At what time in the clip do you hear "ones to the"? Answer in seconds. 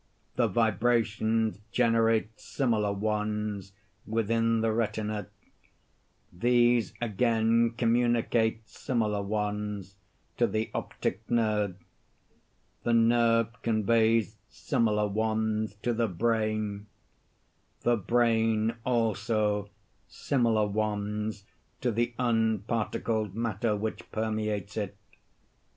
9.21-10.71, 15.07-16.07, 20.65-22.15